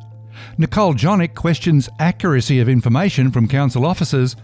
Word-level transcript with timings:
Nicole 0.58 0.94
Jonic 0.94 1.36
questions 1.36 1.90
accuracy 2.00 2.62
of 2.62 2.70
information 2.70 3.32
from 3.32 3.50
council 3.50 3.86
officers 3.86 4.38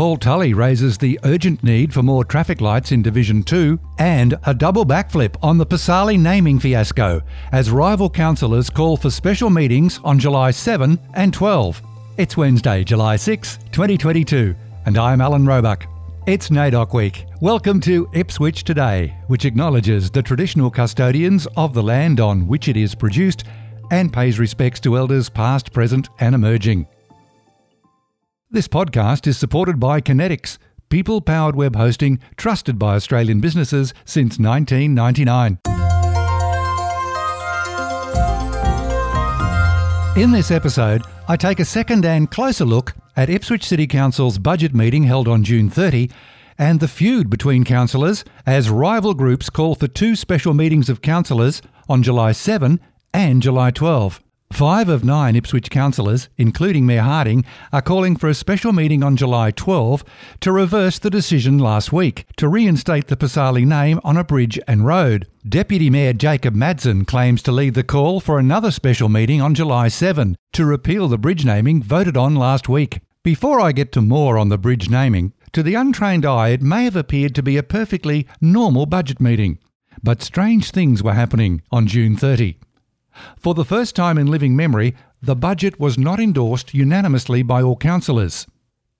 Paul 0.00 0.16
Tully 0.16 0.54
raises 0.54 0.96
the 0.96 1.20
urgent 1.24 1.62
need 1.62 1.92
for 1.92 2.02
more 2.02 2.24
traffic 2.24 2.62
lights 2.62 2.90
in 2.90 3.02
Division 3.02 3.42
2 3.42 3.78
and 3.98 4.34
a 4.44 4.54
double 4.54 4.86
backflip 4.86 5.36
on 5.42 5.58
the 5.58 5.66
Pisasale 5.66 6.18
naming 6.18 6.58
fiasco 6.58 7.20
as 7.52 7.70
rival 7.70 8.08
councillors 8.08 8.70
call 8.70 8.96
for 8.96 9.10
special 9.10 9.50
meetings 9.50 10.00
on 10.02 10.18
July 10.18 10.52
7 10.52 10.98
and 11.12 11.34
12. 11.34 11.82
It's 12.16 12.34
Wednesday, 12.34 12.82
July 12.82 13.16
6, 13.16 13.58
2022, 13.72 14.56
and 14.86 14.96
I'm 14.96 15.20
Alan 15.20 15.44
Roebuck. 15.44 15.84
It's 16.26 16.48
NAIDOC 16.48 16.94
Week. 16.94 17.26
Welcome 17.42 17.78
to 17.80 18.08
Ipswich 18.14 18.64
Today, 18.64 19.14
which 19.26 19.44
acknowledges 19.44 20.10
the 20.10 20.22
traditional 20.22 20.70
custodians 20.70 21.46
of 21.58 21.74
the 21.74 21.82
land 21.82 22.20
on 22.20 22.46
which 22.46 22.68
it 22.68 22.78
is 22.78 22.94
produced 22.94 23.44
and 23.90 24.10
pays 24.10 24.38
respects 24.38 24.80
to 24.80 24.96
elders 24.96 25.28
past, 25.28 25.74
present, 25.74 26.08
and 26.20 26.34
emerging. 26.34 26.86
This 28.52 28.66
podcast 28.66 29.28
is 29.28 29.38
supported 29.38 29.78
by 29.78 30.00
Conetix, 30.00 30.58
people 30.88 31.20
powered 31.20 31.54
web 31.54 31.76
hosting 31.76 32.18
trusted 32.36 32.80
by 32.80 32.96
Australian 32.96 33.38
businesses 33.40 33.94
since 34.04 34.40
1999. 34.40 35.58
In 40.20 40.32
this 40.32 40.50
episode, 40.50 41.02
I 41.28 41.36
take 41.36 41.60
a 41.60 41.64
second 41.64 42.04
and 42.04 42.28
closer 42.28 42.64
look 42.64 42.94
at 43.16 43.30
Ipswich 43.30 43.64
City 43.64 43.86
Council's 43.86 44.38
budget 44.38 44.74
meeting 44.74 45.04
held 45.04 45.28
on 45.28 45.44
June 45.44 45.70
30 45.70 46.10
and 46.58 46.80
the 46.80 46.88
feud 46.88 47.30
between 47.30 47.62
councillors 47.62 48.24
as 48.46 48.68
rival 48.68 49.14
groups 49.14 49.48
call 49.48 49.76
for 49.76 49.86
two 49.86 50.16
special 50.16 50.54
meetings 50.54 50.88
of 50.88 51.02
councillors 51.02 51.62
on 51.88 52.02
July 52.02 52.32
7 52.32 52.80
and 53.14 53.42
July 53.42 53.70
12. 53.70 54.20
Five 54.52 54.90
of 54.90 55.04
nine 55.04 55.36
Ipswich 55.36 55.70
councillors, 55.70 56.28
including 56.36 56.84
Mayor 56.84 57.00
Harding, 57.00 57.46
are 57.72 57.80
calling 57.80 58.14
for 58.14 58.28
a 58.28 58.34
special 58.34 58.72
meeting 58.72 59.02
on 59.02 59.16
July 59.16 59.52
12 59.52 60.04
to 60.40 60.52
reverse 60.52 60.98
the 60.98 61.08
decision 61.08 61.58
last 61.58 61.92
week 61.92 62.26
to 62.36 62.46
reinstate 62.46 63.06
the 63.06 63.16
Pisasale 63.16 63.64
name 63.64 64.00
on 64.04 64.18
a 64.18 64.24
bridge 64.24 64.58
and 64.68 64.84
road. 64.84 65.26
Deputy 65.48 65.88
Mayor 65.88 66.12
Jacob 66.12 66.54
Madsen 66.54 67.06
claims 67.06 67.42
to 67.42 67.52
lead 67.52 67.72
the 67.72 67.82
call 67.82 68.20
for 68.20 68.38
another 68.38 68.70
special 68.70 69.08
meeting 69.08 69.40
on 69.40 69.54
July 69.54 69.88
7 69.88 70.36
to 70.52 70.66
repeal 70.66 71.08
the 71.08 71.16
bridge 71.16 71.44
naming 71.44 71.82
voted 71.82 72.16
on 72.16 72.34
last 72.34 72.68
week. 72.68 73.00
Before 73.22 73.60
I 73.60 73.72
get 73.72 73.92
to 73.92 74.02
more 74.02 74.36
on 74.36 74.50
the 74.50 74.58
bridge 74.58 74.90
naming, 74.90 75.32
to 75.52 75.62
the 75.62 75.74
untrained 75.74 76.26
eye 76.26 76.48
it 76.48 76.60
may 76.60 76.84
have 76.84 76.96
appeared 76.96 77.34
to 77.36 77.42
be 77.42 77.56
a 77.56 77.62
perfectly 77.62 78.26
normal 78.42 78.84
budget 78.84 79.20
meeting. 79.20 79.58
But 80.02 80.22
strange 80.22 80.70
things 80.70 81.02
were 81.02 81.14
happening 81.14 81.62
on 81.70 81.86
June 81.86 82.16
30. 82.16 82.58
For 83.38 83.54
the 83.54 83.64
first 83.64 83.96
time 83.96 84.18
in 84.18 84.26
living 84.26 84.54
memory, 84.54 84.94
the 85.22 85.36
budget 85.36 85.78
was 85.78 85.98
not 85.98 86.20
endorsed 86.20 86.74
unanimously 86.74 87.42
by 87.42 87.62
all 87.62 87.76
councillors. 87.76 88.46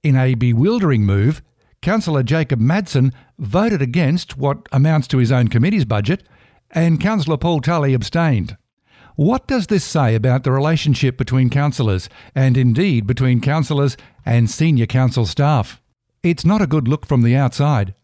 In 0.02 0.16
a 0.16 0.34
bewildering 0.34 1.04
move, 1.04 1.42
Councillor 1.82 2.22
Jacob 2.22 2.60
Madsen 2.60 3.12
voted 3.38 3.80
against 3.80 4.36
what 4.36 4.68
amounts 4.72 5.08
to 5.08 5.18
his 5.18 5.32
own 5.32 5.48
committee's 5.48 5.84
budget, 5.84 6.22
and 6.70 7.00
Councillor 7.00 7.38
Paul 7.38 7.60
Tully 7.60 7.94
abstained. 7.94 8.56
What 9.16 9.46
does 9.46 9.66
this 9.66 9.84
say 9.84 10.14
about 10.14 10.44
the 10.44 10.52
relationship 10.52 11.16
between 11.16 11.50
councillors, 11.50 12.08
and 12.34 12.56
indeed 12.56 13.06
between 13.06 13.40
councillors 13.40 13.96
and 14.24 14.50
senior 14.50 14.86
council 14.86 15.26
staff? 15.26 15.80
It's 16.22 16.44
not 16.44 16.62
a 16.62 16.66
good 16.66 16.86
look 16.86 17.06
from 17.06 17.22
the 17.22 17.36
outside. 17.36 17.94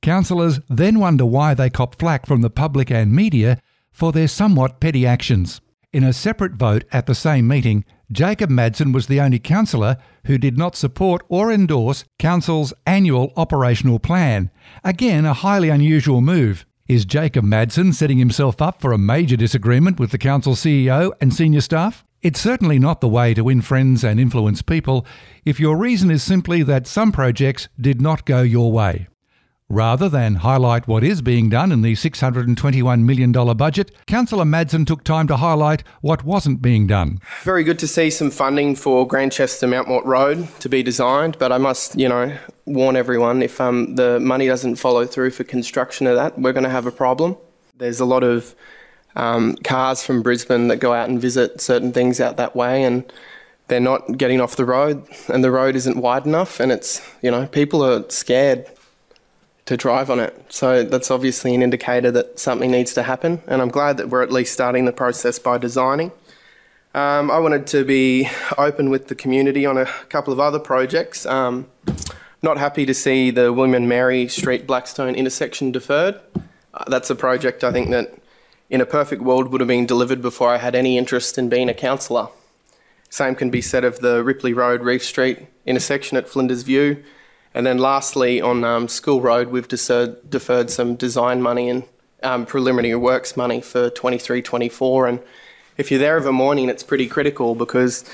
Councillors 0.00 0.60
then 0.68 1.00
wonder 1.00 1.26
why 1.26 1.54
they 1.54 1.70
cop 1.70 1.98
flack 1.98 2.26
from 2.26 2.42
the 2.42 2.50
public 2.50 2.90
and 2.90 3.12
media 3.12 3.60
for 3.94 4.12
their 4.12 4.28
somewhat 4.28 4.80
petty 4.80 5.06
actions. 5.06 5.62
In 5.94 6.04
a 6.04 6.12
separate 6.12 6.52
vote 6.54 6.84
at 6.92 7.06
the 7.06 7.14
same 7.14 7.48
meeting, 7.48 7.84
Jacob 8.12 8.50
Madsen 8.50 8.92
was 8.92 9.06
the 9.06 9.20
only 9.20 9.38
councillor 9.38 9.96
who 10.26 10.36
did 10.36 10.58
not 10.58 10.76
support 10.76 11.22
or 11.28 11.50
endorse 11.50 12.04
Council's 12.18 12.74
annual 12.84 13.32
operational 13.36 13.98
plan. 13.98 14.50
Again, 14.82 15.24
a 15.24 15.32
highly 15.32 15.68
unusual 15.68 16.20
move. 16.20 16.66
Is 16.88 17.06
Jacob 17.06 17.44
Madsen 17.44 17.94
setting 17.94 18.18
himself 18.18 18.60
up 18.60 18.80
for 18.80 18.92
a 18.92 18.98
major 18.98 19.36
disagreement 19.36 19.98
with 19.98 20.10
the 20.10 20.18
Council 20.18 20.54
CEO 20.54 21.12
and 21.20 21.32
senior 21.32 21.62
staff? 21.62 22.04
It's 22.20 22.40
certainly 22.40 22.78
not 22.78 23.00
the 23.00 23.08
way 23.08 23.32
to 23.34 23.44
win 23.44 23.62
friends 23.62 24.02
and 24.02 24.18
influence 24.18 24.62
people 24.62 25.06
if 25.44 25.60
your 25.60 25.76
reason 25.76 26.10
is 26.10 26.22
simply 26.22 26.62
that 26.62 26.86
some 26.86 27.12
projects 27.12 27.68
did 27.80 28.00
not 28.00 28.26
go 28.26 28.42
your 28.42 28.72
way. 28.72 29.08
Rather 29.70 30.10
than 30.10 30.36
highlight 30.36 30.86
what 30.86 31.02
is 31.02 31.22
being 31.22 31.48
done 31.48 31.72
in 31.72 31.80
the 31.80 31.94
$621 31.94 33.02
million 33.02 33.32
budget, 33.32 33.90
Councillor 34.06 34.44
Madsen 34.44 34.86
took 34.86 35.02
time 35.02 35.26
to 35.26 35.38
highlight 35.38 35.82
what 36.02 36.22
wasn't 36.22 36.60
being 36.60 36.86
done. 36.86 37.18
Very 37.44 37.64
good 37.64 37.78
to 37.78 37.88
see 37.88 38.10
some 38.10 38.30
funding 38.30 38.76
for 38.76 39.08
Grandchester 39.08 39.66
Mount 39.66 39.88
Mort 39.88 40.04
Road 40.04 40.48
to 40.60 40.68
be 40.68 40.82
designed, 40.82 41.38
but 41.38 41.50
I 41.50 41.56
must, 41.56 41.98
you 41.98 42.10
know, 42.10 42.36
warn 42.66 42.94
everyone 42.94 43.40
if 43.40 43.58
um, 43.58 43.94
the 43.94 44.20
money 44.20 44.46
doesn't 44.46 44.76
follow 44.76 45.06
through 45.06 45.30
for 45.30 45.44
construction 45.44 46.06
of 46.06 46.16
that, 46.16 46.38
we're 46.38 46.52
going 46.52 46.64
to 46.64 46.70
have 46.70 46.84
a 46.84 46.92
problem. 46.92 47.34
There's 47.78 48.00
a 48.00 48.04
lot 48.04 48.22
of 48.22 48.54
um, 49.16 49.56
cars 49.64 50.04
from 50.04 50.22
Brisbane 50.22 50.68
that 50.68 50.76
go 50.76 50.92
out 50.92 51.08
and 51.08 51.18
visit 51.18 51.62
certain 51.62 51.90
things 51.90 52.20
out 52.20 52.36
that 52.36 52.54
way, 52.54 52.82
and 52.82 53.10
they're 53.68 53.80
not 53.80 54.18
getting 54.18 54.42
off 54.42 54.56
the 54.56 54.66
road, 54.66 55.06
and 55.28 55.42
the 55.42 55.50
road 55.50 55.74
isn't 55.74 55.96
wide 55.96 56.26
enough, 56.26 56.60
and 56.60 56.70
it's, 56.70 57.00
you 57.22 57.30
know, 57.30 57.46
people 57.46 57.82
are 57.82 58.04
scared 58.10 58.66
to 59.66 59.76
drive 59.76 60.10
on 60.10 60.20
it. 60.20 60.44
So 60.48 60.84
that's 60.84 61.10
obviously 61.10 61.54
an 61.54 61.62
indicator 61.62 62.10
that 62.10 62.38
something 62.38 62.70
needs 62.70 62.94
to 62.94 63.02
happen, 63.02 63.42
and 63.46 63.62
I'm 63.62 63.70
glad 63.70 63.96
that 63.96 64.10
we're 64.10 64.22
at 64.22 64.32
least 64.32 64.52
starting 64.52 64.84
the 64.84 64.92
process 64.92 65.38
by 65.38 65.58
designing. 65.58 66.12
Um, 66.94 67.30
I 67.30 67.38
wanted 67.38 67.66
to 67.68 67.84
be 67.84 68.28
open 68.56 68.88
with 68.88 69.08
the 69.08 69.14
community 69.14 69.66
on 69.66 69.76
a 69.76 69.86
couple 70.08 70.32
of 70.32 70.38
other 70.38 70.60
projects. 70.60 71.26
Um, 71.26 71.66
not 72.40 72.58
happy 72.58 72.86
to 72.86 72.94
see 72.94 73.30
the 73.30 73.52
William 73.52 73.74
and 73.74 73.88
Mary 73.88 74.28
Street 74.28 74.66
Blackstone 74.66 75.14
intersection 75.14 75.72
deferred. 75.72 76.20
Uh, 76.72 76.84
that's 76.88 77.10
a 77.10 77.16
project 77.16 77.64
I 77.64 77.72
think 77.72 77.90
that 77.90 78.14
in 78.70 78.80
a 78.80 78.86
perfect 78.86 79.22
world 79.22 79.48
would 79.48 79.60
have 79.60 79.68
been 79.68 79.86
delivered 79.86 80.22
before 80.22 80.50
I 80.50 80.58
had 80.58 80.74
any 80.74 80.98
interest 80.98 81.38
in 81.38 81.48
being 81.48 81.68
a 81.68 81.74
councillor. 81.74 82.28
Same 83.08 83.34
can 83.34 83.50
be 83.50 83.62
said 83.62 83.84
of 83.84 84.00
the 84.00 84.22
Ripley 84.22 84.52
Road 84.52 84.82
Reef 84.82 85.02
Street 85.02 85.46
intersection 85.66 86.16
at 86.16 86.28
Flinders 86.28 86.62
View 86.62 87.02
and 87.54 87.64
then 87.64 87.78
lastly, 87.78 88.40
on 88.40 88.64
um, 88.64 88.88
School 88.88 89.20
Road, 89.20 89.48
we've 89.48 89.68
deferred, 89.68 90.28
deferred 90.28 90.70
some 90.70 90.96
design 90.96 91.40
money 91.40 91.68
and 91.68 91.84
um, 92.24 92.46
preliminary 92.46 92.96
works 92.96 93.36
money 93.36 93.60
for 93.60 93.90
23 93.90 94.42
24. 94.42 95.06
And 95.06 95.20
if 95.76 95.90
you're 95.90 96.00
there 96.00 96.16
of 96.16 96.26
a 96.26 96.32
morning, 96.32 96.68
it's 96.68 96.82
pretty 96.82 97.06
critical 97.06 97.54
because 97.54 98.04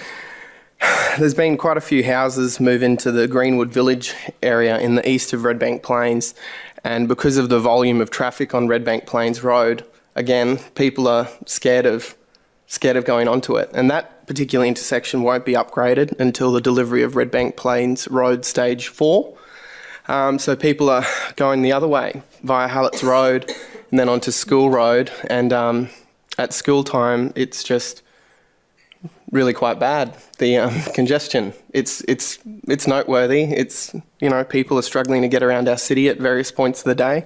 there's 1.19 1.35
been 1.35 1.57
quite 1.57 1.79
a 1.79 1.81
few 1.81 2.05
houses 2.05 2.61
move 2.61 2.83
into 2.83 3.11
the 3.11 3.27
Greenwood 3.27 3.73
Village 3.73 4.15
area 4.43 4.79
in 4.79 4.95
the 4.95 5.09
east 5.09 5.33
of 5.33 5.41
Redbank 5.41 5.83
Plains. 5.83 6.35
And 6.85 7.09
because 7.09 7.37
of 7.37 7.49
the 7.49 7.61
volume 7.61 8.01
of 8.01 8.11
traffic 8.11 8.55
on 8.55 8.69
Redbank 8.69 9.07
Plains 9.07 9.43
Road, 9.43 9.85
again, 10.15 10.59
people 10.75 11.09
are 11.09 11.29
scared 11.47 11.87
of 11.87 12.15
scared 12.67 12.97
of 12.97 13.05
going 13.05 13.27
onto 13.27 13.57
it. 13.57 13.69
And 13.75 13.91
that 13.91 14.20
particular 14.31 14.65
intersection 14.65 15.25
won't 15.25 15.45
be 15.45 15.55
upgraded 15.55 16.17
until 16.21 16.53
the 16.53 16.61
delivery 16.61 17.03
of 17.03 17.15
Redbank 17.15 17.57
Plains 17.57 18.07
Road 18.07 18.45
Stage 18.45 18.87
4. 18.87 19.37
Um, 20.07 20.39
so 20.39 20.55
people 20.55 20.89
are 20.89 21.05
going 21.35 21.63
the 21.63 21.73
other 21.73 21.89
way 21.89 22.23
via 22.45 22.69
Hallett's 22.69 23.03
Road 23.03 23.53
and 23.91 23.99
then 23.99 24.09
onto 24.09 24.31
School 24.31 24.71
Road. 24.71 25.11
And 25.29 25.53
um, 25.53 25.89
at 26.39 26.53
school 26.53 26.85
time, 26.85 27.33
it's 27.35 27.65
just 27.65 28.05
really 29.33 29.53
quite 29.53 29.81
bad. 29.81 30.17
The 30.39 30.59
um, 30.59 30.81
congestion, 30.95 31.53
it's 31.75 32.01
it's 32.07 32.39
it's 32.69 32.87
noteworthy. 32.87 33.43
It's 33.43 33.93
you 34.21 34.29
know 34.29 34.45
people 34.45 34.79
are 34.79 34.83
struggling 34.83 35.23
to 35.23 35.29
get 35.29 35.43
around 35.43 35.69
our 35.69 35.77
city 35.77 36.09
at 36.09 36.19
various 36.19 36.53
points 36.53 36.83
of 36.83 36.85
the 36.85 36.95
day. 36.95 37.25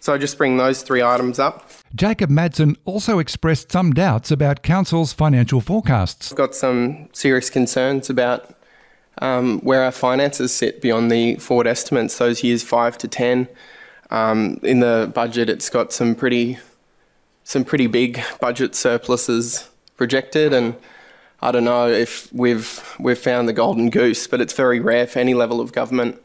So 0.00 0.12
I 0.12 0.18
just 0.18 0.36
bring 0.36 0.58
those 0.58 0.82
three 0.82 1.02
items 1.02 1.38
up. 1.38 1.70
Jacob 1.94 2.30
Madsen 2.30 2.76
also 2.84 3.18
expressed 3.18 3.70
some 3.70 3.92
doubts 3.92 4.30
about 4.30 4.62
Council's 4.62 5.12
financial 5.12 5.60
forecasts. 5.60 6.32
I've 6.32 6.38
got 6.38 6.54
some 6.54 7.08
serious 7.12 7.50
concerns 7.50 8.08
about 8.08 8.54
um, 9.18 9.60
where 9.60 9.82
our 9.82 9.92
finances 9.92 10.54
sit 10.54 10.80
beyond 10.80 11.10
the 11.10 11.36
forward 11.36 11.66
estimates, 11.66 12.16
those 12.16 12.42
years 12.42 12.62
5 12.62 12.96
to 12.98 13.08
10. 13.08 13.48
Um, 14.10 14.58
in 14.62 14.80
the 14.80 15.10
budget, 15.14 15.50
it's 15.50 15.68
got 15.68 15.92
some 15.92 16.14
pretty, 16.14 16.58
some 17.44 17.64
pretty 17.64 17.86
big 17.86 18.22
budget 18.40 18.74
surpluses 18.74 19.68
projected, 19.96 20.54
and 20.54 20.74
I 21.42 21.50
don't 21.50 21.64
know 21.64 21.88
if 21.88 22.32
we've, 22.32 22.96
we've 22.98 23.18
found 23.18 23.48
the 23.48 23.52
golden 23.52 23.90
goose, 23.90 24.26
but 24.26 24.40
it's 24.40 24.54
very 24.54 24.80
rare 24.80 25.06
for 25.06 25.18
any 25.18 25.34
level 25.34 25.60
of 25.60 25.72
government 25.72 26.22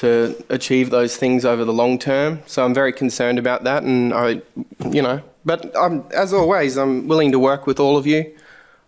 to 0.00 0.34
achieve 0.48 0.88
those 0.88 1.18
things 1.18 1.44
over 1.44 1.62
the 1.62 1.74
long 1.74 1.98
term. 1.98 2.42
So 2.46 2.64
I'm 2.64 2.72
very 2.72 2.92
concerned 2.92 3.38
about 3.38 3.64
that, 3.64 3.82
and 3.82 4.14
I, 4.14 4.40
you 4.90 5.02
know, 5.02 5.22
but 5.44 5.76
I'm, 5.76 6.04
as 6.14 6.32
always, 6.32 6.78
I'm 6.78 7.06
willing 7.06 7.32
to 7.32 7.38
work 7.38 7.66
with 7.66 7.78
all 7.78 7.98
of 7.98 8.06
you 8.06 8.34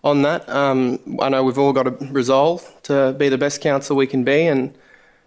on 0.03 0.23
that. 0.23 0.49
Um, 0.49 0.99
I 1.21 1.29
know 1.29 1.45
we've 1.45 1.59
all 1.59 1.75
got 1.75 1.83
to 1.83 2.07
resolve 2.11 2.67
to 2.85 3.13
be 3.13 3.29
the 3.29 3.37
best 3.37 3.61
council 3.61 3.95
we 3.95 4.07
can 4.07 4.25
be, 4.25 4.47
and 4.47 4.75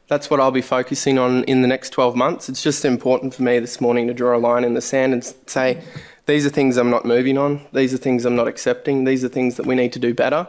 that's 0.08 0.28
what 0.28 0.40
I'll 0.40 0.50
be 0.50 0.64
focusing 0.64 1.20
on 1.20 1.44
in 1.44 1.62
the 1.62 1.68
next 1.68 1.92
12 1.92 2.16
months. 2.16 2.50
It's 2.50 2.64
just 2.64 2.84
important 2.84 3.36
for 3.36 3.44
me 3.44 3.60
this 3.60 3.80
morning 3.80 4.08
to 4.08 4.14
draw 4.16 4.36
a 4.36 4.40
line 4.40 4.64
in 4.64 4.74
the 4.74 4.82
sand 4.82 5.14
and 5.14 5.24
say, 5.46 5.84
these 6.26 6.48
are 6.48 6.50
things 6.50 6.78
I'm 6.78 6.90
not 6.90 7.06
moving 7.06 7.38
on. 7.38 7.62
These 7.74 7.94
are 7.94 7.98
things 7.98 8.26
I'm 8.26 8.36
not 8.36 8.48
accepting. 8.48 9.04
These 9.04 9.24
are 9.24 9.30
things 9.30 9.56
that 9.58 9.68
we 9.68 9.76
need 9.76 9.94
to 9.94 10.00
do 10.00 10.16
better. 10.16 10.48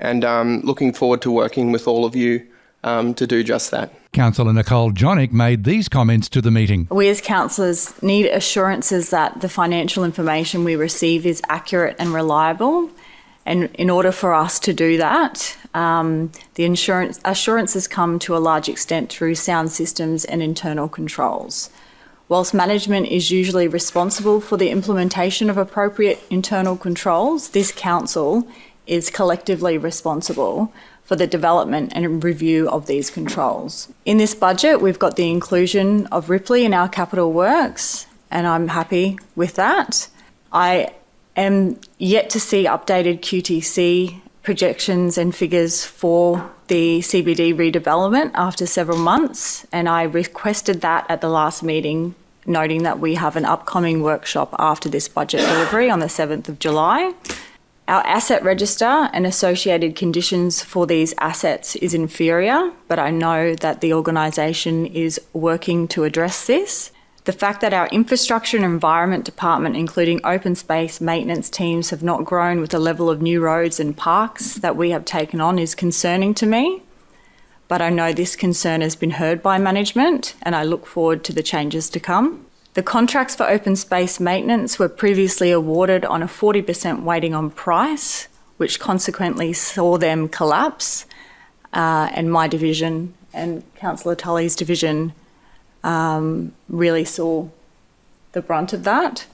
And 0.00 0.24
um, 0.24 0.60
looking 0.62 0.92
forward 0.92 1.22
to 1.22 1.30
working 1.30 1.70
with 1.70 1.86
all 1.86 2.04
of 2.04 2.16
you 2.16 2.44
um, 2.84 3.14
to 3.14 3.26
do 3.26 3.42
just 3.42 3.70
that. 3.70 3.92
Councillor 4.12 4.52
Nicole 4.52 4.90
Jonic 4.90 5.32
made 5.32 5.64
these 5.64 5.88
comments 5.88 6.28
to 6.30 6.40
the 6.40 6.50
meeting. 6.50 6.86
We 6.90 7.08
as 7.08 7.20
councillors 7.20 8.00
need 8.02 8.26
assurances 8.26 9.10
that 9.10 9.40
the 9.40 9.48
financial 9.48 10.04
information 10.04 10.64
we 10.64 10.76
receive 10.76 11.24
is 11.24 11.40
accurate 11.48 11.96
and 11.98 12.12
reliable. 12.12 12.90
And 13.46 13.64
in 13.74 13.90
order 13.90 14.12
for 14.12 14.34
us 14.34 14.60
to 14.60 14.72
do 14.72 14.98
that, 14.98 15.56
um, 15.74 16.30
the 16.54 16.64
insurance 16.64 17.18
assurances 17.24 17.88
come 17.88 18.18
to 18.20 18.36
a 18.36 18.38
large 18.38 18.68
extent 18.68 19.10
through 19.10 19.34
sound 19.34 19.72
systems 19.72 20.24
and 20.24 20.42
internal 20.42 20.88
controls. 20.88 21.70
Whilst 22.28 22.54
management 22.54 23.08
is 23.08 23.30
usually 23.30 23.68
responsible 23.68 24.40
for 24.40 24.56
the 24.56 24.70
implementation 24.70 25.50
of 25.50 25.58
appropriate 25.58 26.22
internal 26.30 26.76
controls, 26.76 27.50
this 27.50 27.72
council 27.72 28.46
is 28.86 29.10
collectively 29.10 29.76
responsible 29.76 30.72
for 31.12 31.16
the 31.16 31.26
development 31.26 31.92
and 31.94 32.24
review 32.24 32.70
of 32.70 32.86
these 32.86 33.10
controls. 33.10 33.92
In 34.06 34.16
this 34.16 34.34
budget, 34.34 34.80
we've 34.80 34.98
got 34.98 35.16
the 35.16 35.28
inclusion 35.28 36.06
of 36.06 36.30
Ripley 36.30 36.64
in 36.64 36.72
our 36.72 36.88
capital 36.88 37.34
works, 37.34 38.06
and 38.30 38.46
I'm 38.46 38.68
happy 38.68 39.18
with 39.36 39.56
that. 39.56 40.08
I 40.54 40.94
am 41.36 41.78
yet 41.98 42.30
to 42.30 42.40
see 42.40 42.64
updated 42.64 43.20
QTC 43.20 44.22
projections 44.42 45.18
and 45.18 45.36
figures 45.36 45.84
for 45.84 46.50
the 46.68 47.00
CBD 47.00 47.54
redevelopment 47.54 48.30
after 48.32 48.64
several 48.64 48.96
months, 48.96 49.66
and 49.70 49.90
I 49.90 50.04
requested 50.04 50.80
that 50.80 51.04
at 51.10 51.20
the 51.20 51.28
last 51.28 51.62
meeting, 51.62 52.14
noting 52.46 52.84
that 52.84 53.00
we 53.00 53.16
have 53.16 53.36
an 53.36 53.44
upcoming 53.44 54.02
workshop 54.02 54.56
after 54.58 54.88
this 54.88 55.08
budget 55.08 55.40
delivery 55.40 55.90
on 55.90 55.98
the 55.98 56.06
7th 56.06 56.48
of 56.48 56.58
July. 56.58 57.12
Our 57.88 58.06
asset 58.06 58.44
register 58.44 59.10
and 59.12 59.26
associated 59.26 59.96
conditions 59.96 60.62
for 60.62 60.86
these 60.86 61.14
assets 61.18 61.74
is 61.76 61.94
inferior, 61.94 62.72
but 62.86 62.98
I 62.98 63.10
know 63.10 63.54
that 63.56 63.80
the 63.80 63.92
organisation 63.92 64.86
is 64.86 65.20
working 65.32 65.88
to 65.88 66.04
address 66.04 66.46
this. 66.46 66.92
The 67.24 67.32
fact 67.32 67.60
that 67.60 67.74
our 67.74 67.88
infrastructure 67.88 68.56
and 68.56 68.64
environment 68.64 69.24
department, 69.24 69.76
including 69.76 70.20
open 70.24 70.54
space 70.54 71.00
maintenance 71.00 71.50
teams, 71.50 71.90
have 71.90 72.02
not 72.02 72.24
grown 72.24 72.60
with 72.60 72.70
the 72.70 72.78
level 72.78 73.10
of 73.10 73.20
new 73.20 73.40
roads 73.40 73.78
and 73.78 73.96
parks 73.96 74.54
that 74.54 74.76
we 74.76 74.90
have 74.90 75.04
taken 75.04 75.40
on 75.40 75.58
is 75.58 75.74
concerning 75.74 76.34
to 76.34 76.46
me. 76.46 76.82
But 77.68 77.82
I 77.82 77.90
know 77.90 78.12
this 78.12 78.36
concern 78.36 78.80
has 78.80 78.96
been 78.96 79.12
heard 79.12 79.42
by 79.42 79.58
management 79.58 80.34
and 80.42 80.54
I 80.54 80.62
look 80.62 80.86
forward 80.86 81.24
to 81.24 81.32
the 81.32 81.42
changes 81.42 81.88
to 81.90 82.00
come. 82.00 82.46
The 82.74 82.82
contracts 82.82 83.34
for 83.34 83.48
open 83.48 83.76
space 83.76 84.18
maintenance 84.18 84.78
were 84.78 84.88
previously 84.88 85.50
awarded 85.50 86.04
on 86.06 86.22
a 86.22 86.26
40% 86.26 87.02
weighting 87.02 87.34
on 87.34 87.50
price, 87.50 88.28
which 88.56 88.80
consequently 88.80 89.52
saw 89.52 89.98
them 89.98 90.28
collapse. 90.28 91.04
Uh, 91.72 92.08
and 92.12 92.32
my 92.32 92.48
division 92.48 93.14
and 93.34 93.62
Councillor 93.74 94.14
Tully's 94.14 94.56
division 94.56 95.12
um, 95.84 96.52
really 96.68 97.04
saw 97.04 97.48
the 98.32 98.40
brunt 98.40 98.72
of 98.72 98.84
that. 98.84 99.26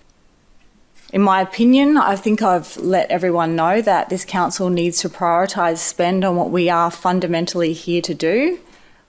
In 1.12 1.22
my 1.22 1.40
opinion, 1.40 1.96
I 1.96 2.16
think 2.16 2.42
I've 2.42 2.76
let 2.76 3.10
everyone 3.10 3.56
know 3.56 3.80
that 3.80 4.08
this 4.08 4.24
council 4.24 4.68
needs 4.68 5.00
to 5.00 5.08
prioritise 5.08 5.78
spend 5.78 6.24
on 6.24 6.36
what 6.36 6.50
we 6.50 6.68
are 6.68 6.90
fundamentally 6.90 7.72
here 7.72 8.02
to 8.02 8.14
do. 8.14 8.58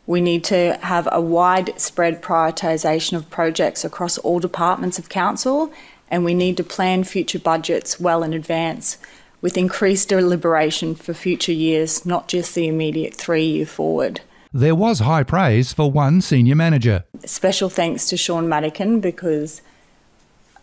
We 0.09 0.21
need 0.21 0.43
to 0.45 0.75
have 0.81 1.07
a 1.11 1.21
widespread 1.21 2.19
prioritisation 2.19 3.15
of 3.15 3.29
projects 3.29 3.85
across 3.85 4.17
all 4.17 4.39
departments 4.39 4.97
of 4.97 5.07
council, 5.07 5.71
and 6.09 6.25
we 6.25 6.33
need 6.33 6.57
to 6.57 6.63
plan 6.63 7.03
future 7.03 7.37
budgets 7.37 7.99
well 7.99 8.23
in 8.23 8.33
advance 8.33 8.97
with 9.39 9.55
increased 9.55 10.09
deliberation 10.09 10.95
for 10.95 11.13
future 11.13 11.51
years, 11.51 12.07
not 12.07 12.27
just 12.27 12.55
the 12.55 12.67
immediate 12.67 13.13
three 13.13 13.45
year 13.45 13.67
forward. 13.67 14.21
There 14.51 14.73
was 14.73 15.01
high 15.01 15.21
praise 15.21 15.73
for 15.73 15.91
one 15.91 16.21
senior 16.21 16.55
manager. 16.55 17.03
Special 17.23 17.69
thanks 17.69 18.07
to 18.07 18.17
Sean 18.17 18.49
Madigan 18.49 19.01
because 19.01 19.61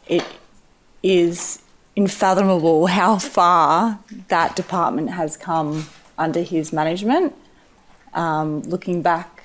it 0.08 0.26
is 1.04 1.62
unfathomable 1.96 2.88
how 2.88 3.19
far 3.19 4.00
that 4.26 4.56
department 4.56 5.10
has 5.10 5.37
come 5.37 5.87
under 6.19 6.42
his 6.42 6.72
management. 6.72 7.32
Um, 8.12 8.62
looking 8.62 9.02
back 9.02 9.35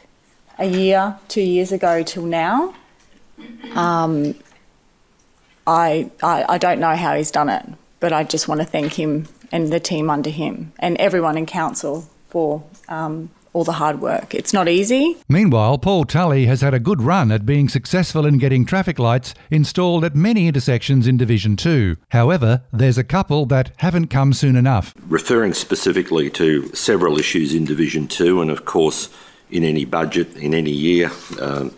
a 0.62 0.68
year, 0.68 1.18
two 1.28 1.42
years 1.42 1.72
ago 1.72 2.04
till 2.04 2.26
now, 2.26 2.74
um, 3.74 4.36
I, 5.66 6.12
I, 6.22 6.46
I 6.48 6.58
don't 6.60 6.80
know 6.80 6.96
how 6.96 7.16
he's 7.16 7.32
done 7.32 7.50
it, 7.50 7.66
but 8.00 8.14
I 8.14 8.24
just 8.24 8.48
want 8.48 8.62
to 8.62 8.66
thank 8.66 8.94
him 8.94 9.28
and 9.52 9.74
the 9.74 9.80
team 9.80 10.10
under 10.10 10.30
him 10.30 10.72
and 10.80 10.98
everyone 10.98 11.36
in 11.36 11.48
council 11.48 12.08
for 12.30 12.64
um, 12.88 13.32
all 13.54 13.64
the 13.64 13.74
hard 13.74 14.02
work. 14.02 14.36
It's 14.36 14.54
not 14.54 14.70
easy. 14.70 15.18
Meanwhile, 15.28 15.80
Paul 15.80 16.06
Tully 16.06 16.46
has 16.46 16.62
had 16.62 16.76
a 16.76 16.80
good 16.80 17.02
run 17.02 17.32
at 17.32 17.46
being 17.46 17.68
successful 17.68 18.26
in 18.26 18.38
getting 18.38 18.64
traffic 18.64 19.00
lights 19.00 19.34
installed 19.50 20.06
at 20.06 20.16
many 20.16 20.48
intersections 20.48 21.08
in 21.08 21.18
Division 21.18 21.58
2. 21.58 21.98
However, 22.10 22.64
there's 22.72 23.00
a 23.00 23.04
couple 23.04 23.48
that 23.48 23.72
haven't 23.78 24.08
come 24.08 24.32
soon 24.32 24.56
enough. 24.56 24.94
Referring 25.08 25.54
specifically 25.54 26.30
to 26.30 26.74
several 26.76 27.18
issues 27.18 27.54
in 27.54 27.66
Division 27.66 28.08
2, 28.08 28.42
and 28.42 28.52
of 28.52 28.66
course, 28.66 29.10
in 29.52 29.64
any 29.64 29.86
budget, 29.86 30.36
in 30.38 30.54
any 30.54 30.72
year, 30.72 31.12
um, 31.40 31.74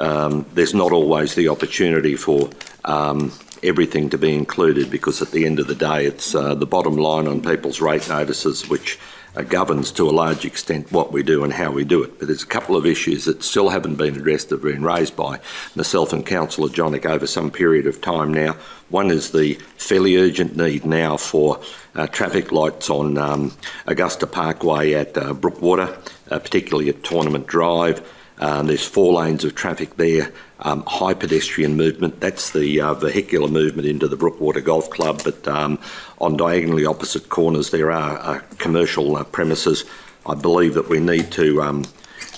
um, 0.00 0.46
there's 0.54 0.74
not 0.74 0.92
always 0.92 1.34
the 1.34 1.48
opportunity 1.48 2.14
for 2.14 2.48
um, 2.84 3.32
everything 3.62 4.10
to 4.10 4.18
be 4.18 4.34
included 4.34 4.90
because 4.90 5.20
at 5.20 5.30
the 5.32 5.44
end 5.44 5.58
of 5.58 5.66
the 5.66 5.74
day, 5.74 6.06
it's 6.06 6.34
uh, 6.34 6.54
the 6.54 6.66
bottom 6.66 6.96
line 6.96 7.26
on 7.26 7.42
people's 7.42 7.80
rate 7.80 8.08
notices 8.08 8.68
which 8.68 8.98
governs 9.48 9.92
to 9.92 10.08
a 10.08 10.10
large 10.10 10.44
extent 10.44 10.90
what 10.90 11.12
we 11.12 11.22
do 11.22 11.44
and 11.44 11.52
how 11.52 11.70
we 11.70 11.84
do 11.84 12.02
it. 12.02 12.18
But 12.18 12.28
there's 12.28 12.42
a 12.42 12.46
couple 12.46 12.76
of 12.76 12.86
issues 12.86 13.24
that 13.26 13.42
still 13.42 13.68
haven't 13.68 13.96
been 13.96 14.16
addressed 14.16 14.48
that 14.48 14.56
have 14.56 14.62
been 14.62 14.82
raised 14.82 15.16
by 15.16 15.40
myself 15.74 16.12
and 16.12 16.26
Councillor 16.26 16.68
Jonic 16.68 17.06
over 17.06 17.26
some 17.26 17.50
period 17.50 17.86
of 17.86 18.00
time 18.00 18.32
now. 18.32 18.56
One 18.88 19.10
is 19.10 19.32
the 19.32 19.54
fairly 19.76 20.16
urgent 20.16 20.56
need 20.56 20.84
now 20.84 21.16
for 21.16 21.60
uh, 21.94 22.06
traffic 22.06 22.52
lights 22.52 22.88
on 22.88 23.18
um, 23.18 23.52
Augusta 23.86 24.26
Parkway 24.26 24.94
at 24.94 25.16
uh, 25.16 25.34
Brookwater, 25.34 25.98
uh, 26.30 26.38
particularly 26.38 26.88
at 26.88 27.04
Tournament 27.04 27.46
Drive. 27.46 28.00
Um, 28.38 28.66
there's 28.66 28.86
four 28.86 29.12
lanes 29.14 29.44
of 29.44 29.54
traffic 29.54 29.96
there, 29.96 30.32
um, 30.60 30.84
high 30.86 31.14
pedestrian 31.14 31.76
movement. 31.76 32.20
That's 32.20 32.50
the 32.50 32.80
uh, 32.80 32.94
vehicular 32.94 33.48
movement 33.48 33.88
into 33.88 34.08
the 34.08 34.16
Brookwater 34.16 34.64
Golf 34.64 34.88
Club. 34.90 35.22
But 35.24 35.46
um, 35.48 35.78
on 36.20 36.36
diagonally 36.36 36.86
opposite 36.86 37.28
corners, 37.28 37.70
there 37.70 37.90
are 37.90 38.18
uh, 38.18 38.40
commercial 38.58 39.16
uh, 39.16 39.24
premises. 39.24 39.84
I 40.26 40.34
believe 40.34 40.74
that 40.74 40.88
we 40.88 41.00
need 41.00 41.32
to 41.32 41.62
um, 41.62 41.84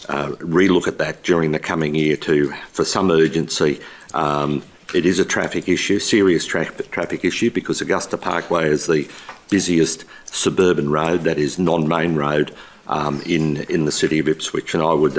uh, 0.08 0.30
relook 0.38 0.88
at 0.88 0.98
that 0.98 1.22
during 1.22 1.52
the 1.52 1.58
coming 1.58 1.94
year 1.94 2.16
to 2.16 2.52
for 2.72 2.84
some 2.84 3.10
urgency. 3.10 3.80
Um, 4.14 4.62
it 4.94 5.06
is 5.06 5.18
a 5.18 5.24
traffic 5.24 5.68
issue, 5.68 5.98
serious 6.00 6.44
tra- 6.44 6.72
traffic 6.90 7.24
issue, 7.24 7.50
because 7.50 7.80
Augusta 7.80 8.18
Parkway 8.18 8.68
is 8.68 8.86
the 8.86 9.08
busiest 9.48 10.04
suburban 10.24 10.90
road, 10.90 11.22
that 11.24 11.38
is 11.38 11.58
non-main 11.58 12.16
road, 12.16 12.54
um, 12.88 13.20
in 13.22 13.58
in 13.68 13.84
the 13.84 13.92
city 13.92 14.18
of 14.18 14.28
Ipswich, 14.28 14.74
and 14.74 14.82
I 14.82 14.92
would 14.92 15.16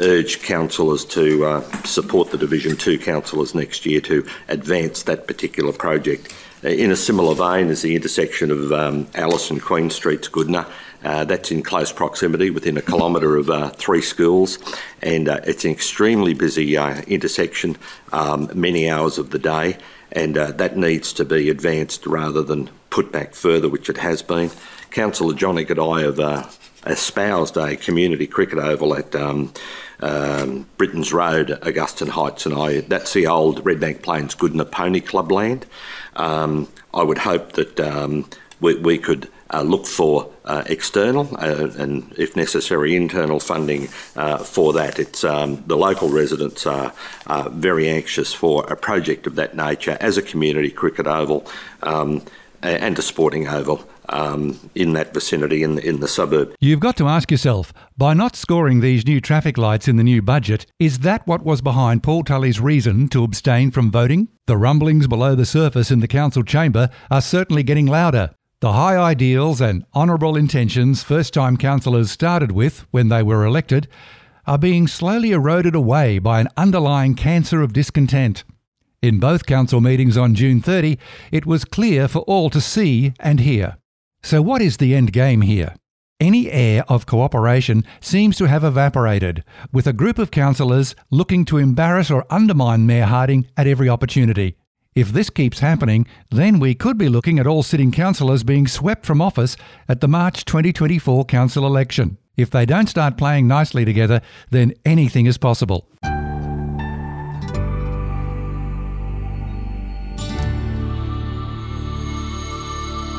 urge 0.00 0.42
councillors 0.42 1.04
to 1.04 1.44
uh, 1.44 1.60
support 1.82 2.30
the 2.30 2.38
Division 2.38 2.76
2 2.76 2.98
councillors 2.98 3.54
next 3.54 3.84
year 3.86 4.00
to 4.02 4.26
advance 4.48 5.02
that 5.04 5.26
particular 5.26 5.72
project. 5.72 6.32
Uh, 6.64 6.68
in 6.68 6.90
a 6.90 6.96
similar 6.96 7.34
vein 7.34 7.68
as 7.68 7.82
the 7.82 7.94
intersection 7.94 8.50
of 8.50 8.72
um, 8.72 9.06
Alice 9.14 9.50
and 9.50 9.62
Queen 9.62 9.90
Streets, 9.90 10.28
Goodna, 10.28 10.66
uh, 11.04 11.24
that's 11.24 11.52
in 11.52 11.62
close 11.62 11.92
proximity 11.92 12.50
within 12.50 12.76
a 12.76 12.82
kilometre 12.82 13.36
of 13.36 13.48
uh, 13.48 13.70
three 13.70 14.02
schools, 14.02 14.58
and 15.00 15.28
uh, 15.28 15.40
it's 15.44 15.64
an 15.64 15.70
extremely 15.70 16.34
busy 16.34 16.76
uh, 16.76 17.00
intersection, 17.02 17.76
um, 18.12 18.50
many 18.54 18.90
hours 18.90 19.18
of 19.18 19.30
the 19.30 19.38
day, 19.38 19.76
and 20.10 20.34
that 20.34 20.76
needs 20.76 21.12
to 21.12 21.24
be 21.24 21.50
advanced 21.50 22.06
rather 22.06 22.42
than 22.42 22.70
put 22.90 23.12
back 23.12 23.34
further, 23.34 23.68
which 23.68 23.88
it 23.88 23.98
has 23.98 24.22
been. 24.22 24.50
Councillor 24.90 25.34
Jonic 25.34 25.70
and 25.70 25.78
I 25.78 26.00
have 26.00 26.18
espoused 26.86 27.56
a 27.56 27.76
community 27.76 28.26
cricket 28.26 28.58
oval 28.58 28.94
at 28.94 29.14
um, 29.14 29.52
um, 30.00 30.66
Britain's 30.76 31.12
Road, 31.12 31.50
Augustine 31.62 32.08
Heights, 32.08 32.46
and 32.46 32.54
I. 32.54 32.80
That's 32.80 33.12
the 33.12 33.26
old 33.26 33.64
Redbank 33.64 34.02
Plains 34.02 34.34
Goodna 34.34 34.64
Pony 34.64 35.00
Club 35.00 35.32
land. 35.32 35.66
Um, 36.16 36.68
I 36.94 37.02
would 37.02 37.18
hope 37.18 37.52
that 37.52 37.78
um, 37.80 38.28
we, 38.60 38.76
we, 38.76 38.98
could 38.98 39.28
uh, 39.50 39.62
look 39.62 39.86
for 39.86 40.30
uh, 40.44 40.64
external 40.66 41.28
uh, 41.36 41.70
and, 41.78 42.12
if 42.16 42.36
necessary, 42.36 42.96
internal 42.96 43.40
funding 43.40 43.88
uh, 44.16 44.38
for 44.38 44.72
that. 44.74 44.98
It's 44.98 45.24
um, 45.24 45.62
the 45.66 45.76
local 45.76 46.08
residents 46.08 46.66
are, 46.66 46.92
are, 47.26 47.48
very 47.50 47.88
anxious 47.88 48.32
for 48.32 48.70
a 48.70 48.76
project 48.76 49.26
of 49.26 49.36
that 49.36 49.54
nature 49.56 49.96
as 50.00 50.16
a 50.16 50.22
community 50.22 50.70
cricket 50.70 51.06
oval 51.06 51.46
um, 51.82 52.22
and 52.62 52.98
a 52.98 53.02
sporting 53.02 53.46
oval. 53.46 53.88
Um, 54.10 54.58
in 54.74 54.94
that 54.94 55.12
vicinity 55.12 55.62
in 55.62 55.74
the, 55.74 55.86
in 55.86 56.00
the 56.00 56.08
suburb. 56.08 56.54
You've 56.60 56.80
got 56.80 56.96
to 56.96 57.08
ask 57.08 57.30
yourself 57.30 57.74
by 57.98 58.14
not 58.14 58.36
scoring 58.36 58.80
these 58.80 59.06
new 59.06 59.20
traffic 59.20 59.58
lights 59.58 59.86
in 59.86 59.96
the 59.96 60.02
new 60.02 60.22
budget, 60.22 60.64
is 60.78 61.00
that 61.00 61.26
what 61.26 61.44
was 61.44 61.60
behind 61.60 62.02
Paul 62.02 62.24
Tully's 62.24 62.58
reason 62.58 63.08
to 63.08 63.22
abstain 63.22 63.70
from 63.70 63.90
voting? 63.90 64.28
The 64.46 64.56
rumblings 64.56 65.08
below 65.08 65.34
the 65.34 65.44
surface 65.44 65.90
in 65.90 66.00
the 66.00 66.08
council 66.08 66.42
chamber 66.42 66.88
are 67.10 67.20
certainly 67.20 67.62
getting 67.62 67.84
louder. 67.84 68.30
The 68.60 68.72
high 68.72 68.96
ideals 68.96 69.60
and 69.60 69.84
honourable 69.94 70.36
intentions 70.36 71.02
first 71.02 71.32
time 71.34 71.56
councillors 71.56 72.10
started 72.10 72.50
with 72.50 72.86
when 72.90 73.08
they 73.08 73.22
were 73.22 73.44
elected 73.44 73.88
are 74.48 74.58
being 74.58 74.88
slowly 74.88 75.30
eroded 75.30 75.74
away 75.74 76.18
by 76.18 76.40
an 76.40 76.48
underlying 76.56 77.14
cancer 77.14 77.60
of 77.60 77.74
discontent. 77.74 78.42
In 79.00 79.20
both 79.20 79.46
council 79.46 79.80
meetings 79.80 80.16
on 80.16 80.34
June 80.34 80.60
30, 80.60 80.98
it 81.30 81.46
was 81.46 81.64
clear 81.64 82.08
for 82.08 82.20
all 82.20 82.50
to 82.50 82.60
see 82.60 83.12
and 83.20 83.38
hear. 83.38 83.76
So, 84.22 84.42
what 84.42 84.60
is 84.60 84.76
the 84.76 84.94
end 84.94 85.12
game 85.12 85.42
here? 85.42 85.74
Any 86.20 86.50
air 86.50 86.84
of 86.88 87.06
cooperation 87.06 87.84
seems 88.00 88.36
to 88.38 88.46
have 88.46 88.64
evaporated, 88.64 89.44
with 89.72 89.86
a 89.86 89.92
group 89.92 90.18
of 90.18 90.32
councillors 90.32 90.96
looking 91.10 91.44
to 91.44 91.58
embarrass 91.58 92.10
or 92.10 92.26
undermine 92.28 92.86
Mayor 92.86 93.04
Harding 93.04 93.46
at 93.56 93.68
every 93.68 93.88
opportunity. 93.88 94.56
If 94.96 95.12
this 95.12 95.30
keeps 95.30 95.60
happening, 95.60 96.08
then 96.30 96.58
we 96.58 96.74
could 96.74 96.98
be 96.98 97.08
looking 97.08 97.38
at 97.38 97.46
all 97.46 97.62
sitting 97.62 97.92
councillors 97.92 98.42
being 98.42 98.66
swept 98.66 99.06
from 99.06 99.22
office 99.22 99.56
at 99.88 100.00
the 100.00 100.08
March 100.08 100.44
2024 100.44 101.24
council 101.26 101.64
election. 101.64 102.18
If 102.36 102.50
they 102.50 102.66
don't 102.66 102.88
start 102.88 103.16
playing 103.16 103.46
nicely 103.46 103.84
together, 103.84 104.20
then 104.50 104.74
anything 104.84 105.26
is 105.26 105.38
possible. 105.38 105.88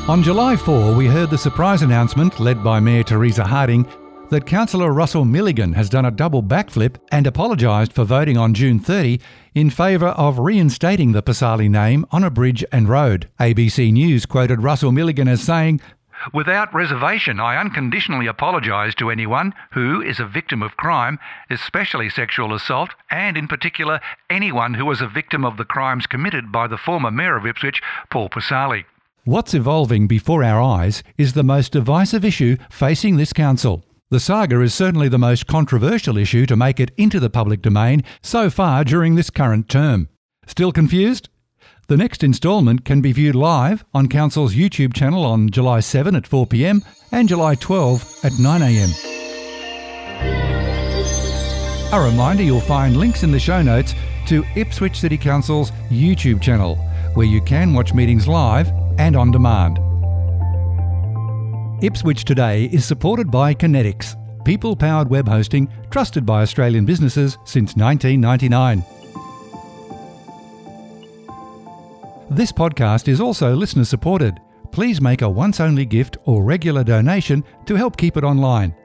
On 0.10 0.24
July 0.24 0.56
4, 0.56 0.96
we 0.96 1.06
heard 1.06 1.30
the 1.30 1.38
surprise 1.38 1.84
announcement, 1.84 2.40
led 2.40 2.64
by 2.64 2.80
Mayor 2.80 3.04
Teresa 3.04 3.44
Harding, 3.44 3.88
that 4.32 4.48
Councillor 4.48 4.92
Russell 4.92 5.24
Milligan 5.24 5.74
has 5.74 5.88
done 5.88 6.06
a 6.06 6.10
double 6.10 6.42
backflip 6.42 6.96
and 7.12 7.28
apologised 7.28 7.94
for 7.94 8.06
voting 8.06 8.36
on 8.36 8.56
June 8.56 8.80
30 8.80 9.22
in 9.54 9.70
favour 9.70 10.08
of 10.08 10.40
reinstating 10.40 11.12
the 11.12 11.22
Pisasale 11.22 11.70
name 11.70 12.08
on 12.10 12.24
a 12.24 12.32
bridge 12.32 12.66
and 12.72 12.90
road. 12.90 13.30
ABC 13.40 13.94
News 13.94 14.26
quoted 14.26 14.64
Russell 14.64 14.92
Milligan 14.92 15.28
as 15.28 15.44
saying, 15.44 15.80
Without 16.34 16.74
reservation, 16.74 17.40
I 17.40 17.58
unconditionally 17.58 18.26
apologise 18.26 18.96
to 18.96 19.12
anyone 19.12 19.54
who 19.74 20.02
is 20.02 20.20
a 20.20 20.26
victim 20.26 20.64
of 20.64 20.76
crime, 20.76 21.20
especially 21.52 22.10
sexual 22.10 22.56
assault, 22.56 22.90
and 23.12 23.38
in 23.38 23.48
particular 23.48 24.02
anyone 24.28 24.74
who 24.74 24.86
was 24.86 25.02
a 25.02 25.08
victim 25.08 25.46
of 25.46 25.58
the 25.58 25.66
crimes 25.66 26.08
committed 26.08 26.52
by 26.52 26.66
the 26.66 26.80
former 26.80 27.12
Mayor 27.12 27.36
of 27.36 27.46
Ipswich, 27.46 27.84
Paul 28.10 28.28
Pisasale. 28.28 28.86
What's 29.26 29.54
evolving 29.54 30.08
before 30.08 30.46
our 30.46 30.62
eyes 30.62 31.04
is 31.18 31.34
the 31.34 31.44
most 31.44 31.74
divisive 31.74 32.24
issue 32.24 32.56
facing 32.72 33.18
this 33.18 33.34
council. 33.34 33.84
The 34.10 34.20
saga 34.20 34.62
is 34.62 34.74
certainly 34.74 35.10
the 35.10 35.20
most 35.20 35.46
controversial 35.46 36.18
issue 36.18 36.46
to 36.46 36.56
make 36.56 36.80
it 36.80 36.92
into 36.96 37.20
the 37.20 37.30
public 37.30 37.62
domain 37.62 38.04
so 38.24 38.50
far 38.50 38.86
during 38.86 39.16
this 39.16 39.30
current 39.30 39.68
term. 39.68 40.08
Still 40.48 40.72
confused? 40.72 41.28
The 41.90 41.98
next 41.98 42.24
instalment 42.24 42.86
can 42.86 43.02
be 43.02 43.12
viewed 43.12 43.36
live 43.36 43.84
on 43.94 44.08
Council's 44.08 44.56
YouTube 44.56 44.94
channel 44.94 45.26
on 45.26 45.50
July 45.50 45.82
7 45.82 46.16
at 46.16 46.24
4pm 46.24 46.82
and 47.12 47.28
July 47.28 47.56
12 47.56 48.02
at 48.24 48.32
9am. 48.32 49.06
A 51.92 52.02
reminder 52.02 52.44
you'll 52.44 52.62
find 52.62 52.96
links 52.96 53.24
in 53.24 53.32
the 53.32 53.40
show 53.40 53.62
notes 53.62 53.96
to 54.28 54.46
Ipswich 54.56 54.98
City 54.98 55.18
Council's 55.18 55.72
YouTube 55.90 56.42
channel, 56.42 56.78
where 57.16 57.26
you 57.26 57.42
can 57.42 57.74
watch 57.74 57.94
meetings 57.94 58.28
live 58.28 58.72
and 59.00 59.16
on 59.16 59.32
demand. 59.32 59.80
Ipswich 61.84 62.26
Today 62.26 62.66
is 62.66 62.86
supported 62.86 63.32
by 63.32 63.56
Conetix, 63.56 64.16
people 64.44 64.76
powered 64.76 65.10
web 65.10 65.28
hosting 65.28 65.68
trusted 65.90 66.24
by 66.26 66.42
Australian 66.42 66.86
businesses 66.86 67.38
since 67.46 67.76
1999. 67.76 68.84
This 72.30 72.52
podcast 72.52 73.08
is 73.08 73.20
also 73.20 73.56
listener 73.56 73.86
supported. 73.86 74.40
Please 74.72 75.02
make 75.02 75.24
a 75.24 75.30
once 75.30 75.60
only 75.60 75.86
gift 75.86 76.18
or 76.26 76.44
regular 76.44 76.84
donation 76.84 77.44
to 77.66 77.76
help 77.76 77.98
keep 77.98 78.18
it 78.18 78.24
online. 78.24 78.76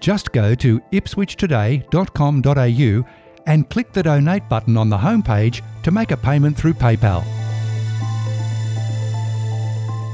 Just 0.00 0.30
go 0.32 0.54
to 0.54 0.78
ipswichtoday.com.au 0.92 3.06
and 3.46 3.70
click 3.70 3.92
the 3.92 4.04
donate 4.04 4.48
button 4.48 4.76
on 4.76 4.88
the 4.88 4.98
homepage 4.98 5.62
to 5.82 5.90
make 5.90 6.12
a 6.12 6.16
payment 6.16 6.56
through 6.56 6.74
PayPal. 6.74 7.41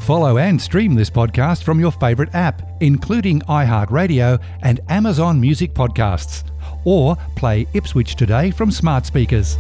Follow 0.09 0.39
and 0.39 0.59
stream 0.59 0.95
this 0.95 1.11
podcast 1.11 1.65
from 1.65 1.79
your 1.79 1.93
favourite 1.93 2.35
app, 2.35 2.63
including 2.81 3.41
iHeartRadio 3.41 4.41
and 4.63 4.81
Amazon 4.89 5.39
Music 5.39 5.75
Podcasts, 5.75 6.45
or 6.87 7.15
play 7.37 7.67
Ipswich 7.75 8.17
Today 8.17 8.51
from 8.51 8.71
smart 8.71 9.05
speakers. 9.05 9.59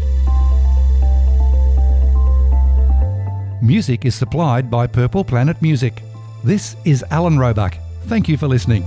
Music 3.61 4.07
is 4.07 4.15
supplied 4.15 4.71
by 4.71 4.87
Purple 4.87 5.23
Planet 5.23 5.61
Music. 5.61 6.03
This 6.43 6.77
is 6.87 7.05
Alan 7.11 7.39
Roebuck. 7.39 7.77
Thank 8.07 8.27
you 8.27 8.39
for 8.39 8.49
listening. 8.49 8.87